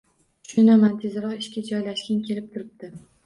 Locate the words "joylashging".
1.69-2.25